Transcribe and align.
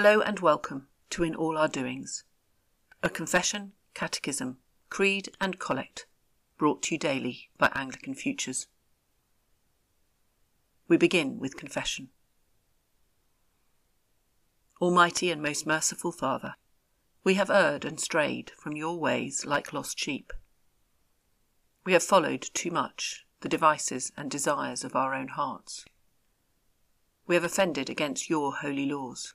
Hello 0.00 0.20
and 0.20 0.38
welcome 0.38 0.86
to 1.10 1.24
In 1.24 1.34
All 1.34 1.58
Our 1.58 1.66
Doings, 1.66 2.22
a 3.02 3.08
confession, 3.08 3.72
catechism, 3.94 4.58
creed, 4.90 5.30
and 5.40 5.58
collect 5.58 6.06
brought 6.56 6.82
to 6.82 6.94
you 6.94 7.00
daily 7.00 7.50
by 7.58 7.72
Anglican 7.74 8.14
Futures. 8.14 8.68
We 10.86 10.98
begin 10.98 11.40
with 11.40 11.56
confession. 11.56 12.10
Almighty 14.80 15.32
and 15.32 15.42
most 15.42 15.66
merciful 15.66 16.12
Father, 16.12 16.54
we 17.24 17.34
have 17.34 17.50
erred 17.50 17.84
and 17.84 17.98
strayed 17.98 18.52
from 18.56 18.76
your 18.76 19.00
ways 19.00 19.44
like 19.44 19.72
lost 19.72 19.98
sheep. 19.98 20.32
We 21.84 21.92
have 21.94 22.04
followed 22.04 22.42
too 22.54 22.70
much 22.70 23.26
the 23.40 23.48
devices 23.48 24.12
and 24.16 24.30
desires 24.30 24.84
of 24.84 24.94
our 24.94 25.12
own 25.12 25.26
hearts. 25.26 25.84
We 27.26 27.34
have 27.34 27.42
offended 27.42 27.90
against 27.90 28.30
your 28.30 28.58
holy 28.58 28.86
laws. 28.86 29.34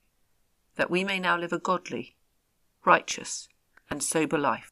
that 0.75 0.89
we 0.89 1.03
may 1.03 1.19
now 1.19 1.37
live 1.37 1.53
a 1.53 1.59
godly, 1.59 2.15
righteous, 2.85 3.47
and 3.89 4.03
sober 4.03 4.37
life, 4.37 4.71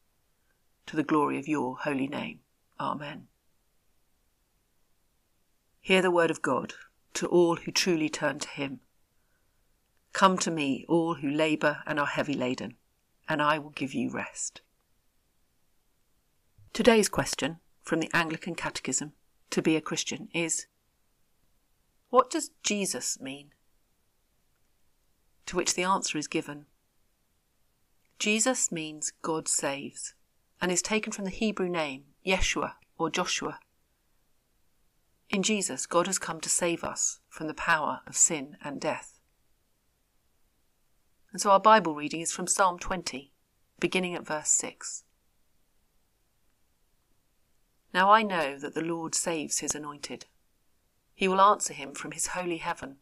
to 0.86 0.96
the 0.96 1.04
glory 1.04 1.38
of 1.38 1.48
your 1.48 1.78
holy 1.78 2.08
name. 2.08 2.40
Amen. 2.80 3.28
Hear 5.82 6.02
the 6.02 6.12
word 6.12 6.32
of 6.32 6.42
God 6.42 6.74
to 7.16 7.28
all 7.28 7.58
who 7.58 7.72
truly 7.72 8.10
turn 8.10 8.40
to 8.40 8.50
him. 8.50 8.80
Come 10.14 10.38
to 10.40 10.52
me, 10.52 10.86
all 10.88 11.16
who 11.16 11.30
labour 11.30 11.84
and 11.86 12.00
are 12.00 12.06
heavy 12.06 12.34
laden, 12.34 12.76
and 13.28 13.42
I 13.42 13.60
will 13.60 13.72
give 13.72 13.94
you 13.94 14.10
rest. 14.10 14.62
Today's 16.74 17.10
question 17.10 17.58
from 17.84 18.00
the 18.00 18.10
Anglican 18.14 18.56
Catechism 18.56 19.14
to 19.50 19.62
be 19.62 19.76
a 19.76 19.82
Christian 19.82 20.30
is 20.34 20.68
what 22.10 22.30
does 22.30 22.52
Jesus 22.64 23.20
mean? 23.20 23.52
To 25.50 25.56
which 25.56 25.74
the 25.74 25.84
answer 25.84 26.16
is 26.20 26.28
given 26.28 26.68
Jesus 28.20 28.72
means 28.72 29.14
God 29.24 29.48
saves 29.48 30.14
and 30.62 30.72
is 30.72 30.84
taken 30.84 31.12
from 31.12 31.26
the 31.26 31.32
Hebrew 31.32 31.68
name 31.68 32.04
Yeshua 32.24 32.74
or 33.00 33.10
Joshua. 33.10 33.60
In 35.28 35.42
Jesus, 35.42 35.88
God 35.88 36.06
has 36.06 36.20
come 36.20 36.40
to 36.42 36.50
save 36.50 36.84
us 36.84 37.20
from 37.30 37.48
the 37.48 37.56
power 37.56 38.02
of 38.06 38.16
sin 38.16 38.58
and 38.64 38.80
death. 38.80 39.18
And 41.32 41.42
so 41.42 41.50
our 41.50 41.60
Bible 41.60 41.96
reading 41.96 42.22
is 42.22 42.32
from 42.32 42.46
Psalm 42.46 42.78
20, 42.78 43.34
beginning 43.80 44.14
at 44.14 44.28
verse 44.28 44.52
6. 44.52 45.04
Now 47.92 48.12
I 48.12 48.22
know 48.22 48.60
that 48.60 48.76
the 48.76 48.86
Lord 48.86 49.16
saves 49.16 49.62
his 49.62 49.74
anointed. 49.74 50.28
He 51.16 51.28
will 51.28 51.42
answer 51.42 51.74
him 51.74 51.96
from 51.96 52.12
his 52.12 52.28
holy 52.28 52.58
heaven 52.58 52.98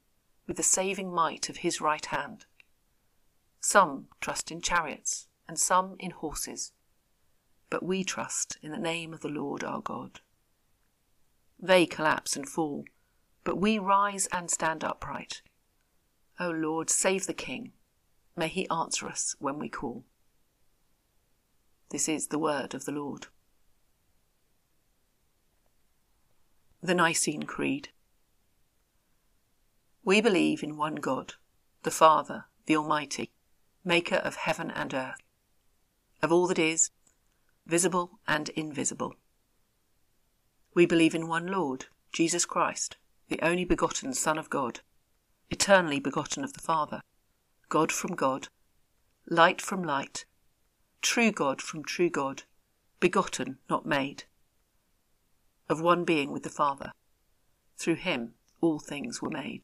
with 0.47 0.57
the 0.57 0.63
saving 0.63 1.13
might 1.13 1.49
of 1.49 1.57
his 1.57 1.81
right 1.81 2.05
hand. 2.07 2.45
Some 3.59 4.07
trust 4.21 4.49
in 4.49 4.61
chariots, 4.61 5.27
and 5.47 5.59
some 5.59 5.95
in 5.99 6.11
horses, 6.11 6.71
but 7.69 7.83
we 7.83 8.03
trust 8.03 8.57
in 8.61 8.71
the 8.71 8.77
name 8.77 9.13
of 9.13 9.21
the 9.21 9.29
Lord 9.29 9.63
our 9.63 9.81
God. 9.81 10.21
They 11.59 11.85
collapse 11.85 12.35
and 12.35 12.47
fall, 12.47 12.85
but 13.43 13.57
we 13.57 13.79
rise 13.79 14.27
and 14.31 14.49
stand 14.49 14.83
upright. 14.83 15.41
O 16.39 16.49
Lord, 16.49 16.89
save 16.89 17.25
the 17.25 17.33
King. 17.33 17.71
May 18.35 18.47
he 18.47 18.69
answer 18.69 19.07
us 19.07 19.35
when 19.39 19.57
we 19.57 19.69
call. 19.69 20.03
This 21.89 22.07
is 22.07 22.27
the 22.27 22.39
word 22.39 22.73
of 22.73 22.85
the 22.85 22.91
Lord. 22.91 23.27
The 26.81 26.93
Nicene 26.93 27.43
Creed. 27.43 27.89
We 30.07 30.21
believe 30.21 30.63
in 30.63 30.77
one 30.77 30.95
God, 30.95 31.33
the 31.83 31.91
Father, 31.91 32.45
the 32.65 32.77
Almighty, 32.77 33.29
maker 33.83 34.15
of 34.15 34.37
heaven 34.37 34.71
and 34.71 34.93
earth, 34.93 35.19
of 36.23 36.31
all 36.31 36.47
that 36.47 36.57
is, 36.57 36.91
visible 37.65 38.17
and 38.25 38.47
invisible. 38.47 39.15
We 40.73 40.85
believe 40.85 41.13
in 41.13 41.27
one 41.27 41.47
Lord, 41.47 41.87
Jesus 42.13 42.45
Christ, 42.45 42.95
the 43.27 43.41
only 43.41 43.65
begotten 43.65 44.13
Son 44.13 44.37
of 44.37 44.49
God, 44.49 44.79
eternally 45.49 45.99
begotten 45.99 46.41
of 46.41 46.53
the 46.53 46.61
Father, 46.61 47.01
God 47.67 47.91
from 47.91 48.15
God, 48.15 48.47
light 49.29 49.61
from 49.61 49.83
light, 49.83 50.23
true 51.01 51.33
God 51.33 51.61
from 51.61 51.83
true 51.83 52.09
God, 52.09 52.43
begotten, 53.01 53.57
not 53.69 53.85
made, 53.85 54.23
of 55.67 55.81
one 55.81 56.05
being 56.05 56.31
with 56.31 56.43
the 56.43 56.49
Father. 56.49 56.93
Through 57.77 57.95
him 57.95 58.35
all 58.61 58.79
things 58.79 59.21
were 59.21 59.29
made 59.29 59.63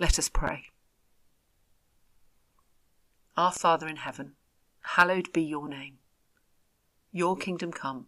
Let 0.00 0.16
us 0.16 0.28
pray. 0.28 0.66
Our 3.36 3.50
Father 3.50 3.88
in 3.88 3.96
heaven, 3.96 4.34
hallowed 4.80 5.32
be 5.32 5.42
your 5.42 5.68
name. 5.68 5.98
Your 7.10 7.36
kingdom 7.36 7.72
come, 7.72 8.06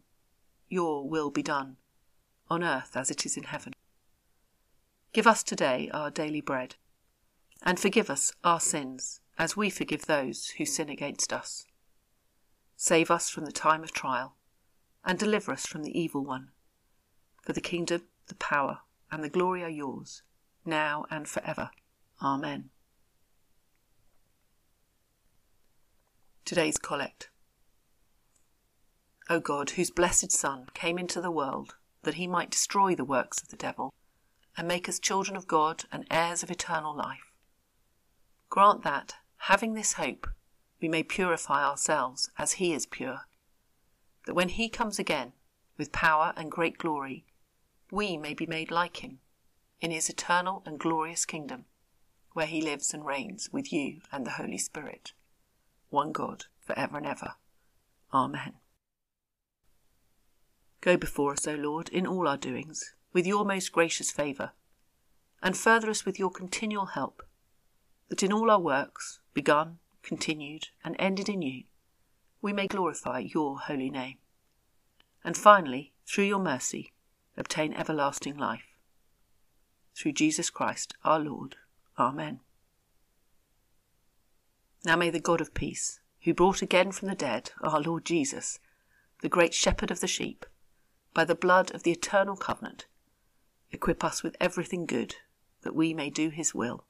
your 0.68 1.08
will 1.08 1.30
be 1.30 1.42
done, 1.42 1.78
on 2.48 2.62
earth 2.62 2.96
as 2.96 3.10
it 3.10 3.26
is 3.26 3.36
in 3.36 3.42
heaven. 3.42 3.72
Give 5.12 5.26
us 5.26 5.42
today 5.42 5.90
our 5.92 6.12
daily 6.12 6.40
bread, 6.40 6.76
and 7.64 7.80
forgive 7.80 8.08
us 8.08 8.30
our 8.44 8.60
sins 8.60 9.20
as 9.36 9.56
we 9.56 9.68
forgive 9.68 10.06
those 10.06 10.50
who 10.58 10.64
sin 10.64 10.88
against 10.88 11.32
us. 11.32 11.66
Save 12.76 13.10
us 13.10 13.28
from 13.28 13.46
the 13.46 13.52
time 13.52 13.82
of 13.82 13.90
trial, 13.90 14.36
and 15.04 15.18
deliver 15.18 15.50
us 15.50 15.66
from 15.66 15.82
the 15.82 15.98
evil 15.98 16.24
one. 16.24 16.50
For 17.42 17.52
the 17.52 17.60
kingdom, 17.60 18.02
the 18.28 18.36
power, 18.36 18.82
and 19.10 19.24
the 19.24 19.28
glory 19.28 19.64
are 19.64 19.68
yours, 19.68 20.22
now 20.70 21.04
and 21.10 21.28
forever. 21.28 21.70
Amen. 22.22 22.70
Today's 26.46 26.78
Collect. 26.78 27.28
O 29.28 29.38
God, 29.38 29.70
whose 29.70 29.90
blessed 29.90 30.32
Son 30.32 30.66
came 30.72 30.98
into 30.98 31.20
the 31.20 31.30
world 31.30 31.74
that 32.02 32.14
he 32.14 32.26
might 32.26 32.50
destroy 32.50 32.94
the 32.94 33.04
works 33.04 33.42
of 33.42 33.48
the 33.48 33.56
devil 33.56 33.92
and 34.56 34.66
make 34.66 34.88
us 34.88 34.98
children 34.98 35.36
of 35.36 35.46
God 35.46 35.84
and 35.92 36.06
heirs 36.10 36.42
of 36.42 36.50
eternal 36.50 36.96
life, 36.96 37.30
grant 38.48 38.82
that, 38.82 39.14
having 39.36 39.74
this 39.74 39.92
hope, 39.94 40.26
we 40.80 40.88
may 40.88 41.02
purify 41.02 41.64
ourselves 41.64 42.30
as 42.38 42.52
he 42.52 42.72
is 42.72 42.86
pure, 42.86 43.20
that 44.26 44.34
when 44.34 44.48
he 44.48 44.68
comes 44.68 44.98
again 44.98 45.32
with 45.76 45.92
power 45.92 46.32
and 46.36 46.50
great 46.50 46.78
glory, 46.78 47.26
we 47.92 48.16
may 48.16 48.34
be 48.34 48.46
made 48.46 48.70
like 48.70 49.04
him 49.04 49.20
in 49.80 49.90
his 49.90 50.08
eternal 50.08 50.62
and 50.66 50.78
glorious 50.78 51.24
kingdom 51.24 51.64
where 52.32 52.46
he 52.46 52.60
lives 52.60 52.94
and 52.94 53.04
reigns 53.04 53.48
with 53.52 53.72
you 53.72 54.00
and 54.12 54.24
the 54.24 54.32
Holy 54.32 54.58
Spirit, 54.58 55.12
one 55.88 56.12
God, 56.12 56.44
for 56.60 56.78
ever 56.78 56.98
and 56.98 57.06
ever. 57.06 57.34
Amen. 58.14 58.54
Go 60.80 60.96
before 60.96 61.32
us, 61.32 61.46
O 61.46 61.54
Lord, 61.54 61.88
in 61.88 62.06
all 62.06 62.28
our 62.28 62.36
doings, 62.36 62.94
with 63.12 63.26
your 63.26 63.44
most 63.44 63.72
gracious 63.72 64.10
favour, 64.10 64.52
and 65.42 65.56
further 65.56 65.90
us 65.90 66.04
with 66.04 66.18
your 66.18 66.30
continual 66.30 66.86
help, 66.86 67.22
that 68.08 68.22
in 68.22 68.32
all 68.32 68.50
our 68.50 68.60
works, 68.60 69.20
begun, 69.34 69.78
continued, 70.02 70.68
and 70.84 70.96
ended 70.98 71.28
in 71.28 71.42
you, 71.42 71.64
we 72.40 72.52
may 72.52 72.66
glorify 72.66 73.18
your 73.18 73.58
holy 73.58 73.90
name. 73.90 74.16
And 75.22 75.36
finally, 75.36 75.92
through 76.06 76.24
your 76.24 76.38
mercy, 76.38 76.92
obtain 77.36 77.74
everlasting 77.74 78.36
life. 78.36 78.69
Through 79.94 80.12
Jesus 80.12 80.50
Christ 80.50 80.94
our 81.04 81.18
Lord. 81.18 81.56
Amen. 81.98 82.40
Now 84.84 84.96
may 84.96 85.10
the 85.10 85.20
God 85.20 85.40
of 85.40 85.52
peace, 85.52 86.00
who 86.22 86.32
brought 86.32 86.62
again 86.62 86.92
from 86.92 87.08
the 87.08 87.14
dead 87.14 87.50
our 87.62 87.80
Lord 87.80 88.04
Jesus, 88.04 88.58
the 89.20 89.28
great 89.28 89.52
shepherd 89.52 89.90
of 89.90 90.00
the 90.00 90.06
sheep, 90.06 90.46
by 91.12 91.24
the 91.24 91.34
blood 91.34 91.74
of 91.74 91.82
the 91.82 91.90
eternal 91.90 92.36
covenant, 92.36 92.86
equip 93.70 94.02
us 94.02 94.22
with 94.22 94.36
everything 94.40 94.86
good, 94.86 95.16
that 95.62 95.74
we 95.74 95.92
may 95.92 96.08
do 96.08 96.30
his 96.30 96.54
will, 96.54 96.84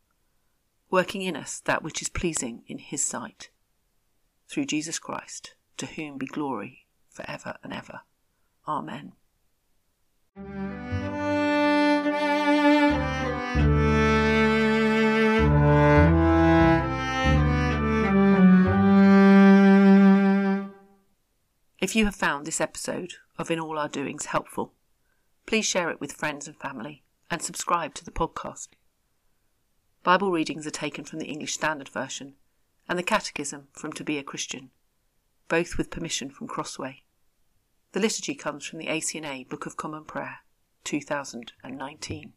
working 0.90 1.22
in 1.22 1.36
us 1.36 1.60
that 1.60 1.82
which 1.82 2.00
is 2.00 2.08
pleasing 2.08 2.62
in 2.66 2.78
his 2.78 3.04
sight. 3.04 3.50
Through 4.48 4.66
Jesus 4.66 4.98
Christ, 4.98 5.54
to 5.76 5.86
whom 5.86 6.18
be 6.18 6.26
glory 6.26 6.86
for 7.08 7.24
ever 7.28 7.56
and 7.62 7.72
ever. 7.72 8.00
Amen. 8.68 9.12
If 21.80 21.96
you 21.96 22.04
have 22.04 22.14
found 22.14 22.46
this 22.46 22.60
episode 22.60 23.14
of 23.36 23.50
In 23.50 23.58
All 23.58 23.78
Our 23.78 23.88
Doings 23.88 24.26
helpful, 24.26 24.74
please 25.46 25.64
share 25.64 25.90
it 25.90 26.00
with 26.00 26.12
friends 26.12 26.46
and 26.46 26.56
family 26.56 27.02
and 27.30 27.42
subscribe 27.42 27.94
to 27.94 28.04
the 28.04 28.12
podcast. 28.12 28.68
Bible 30.04 30.30
readings 30.30 30.66
are 30.66 30.70
taken 30.70 31.04
from 31.04 31.18
the 31.18 31.26
English 31.26 31.54
Standard 31.54 31.88
Version 31.88 32.34
and 32.88 32.98
the 32.98 33.02
Catechism 33.02 33.68
from 33.72 33.92
To 33.94 34.04
Be 34.04 34.18
a 34.18 34.22
Christian, 34.22 34.70
both 35.48 35.78
with 35.78 35.90
permission 35.90 36.30
from 36.30 36.46
Crossway. 36.46 37.02
The 37.92 38.00
liturgy 38.00 38.34
comes 38.34 38.66
from 38.66 38.78
the 38.78 38.86
ACNA 38.86 39.48
Book 39.48 39.66
of 39.66 39.76
Common 39.76 40.04
Prayer, 40.04 40.40
2019. 40.84 42.34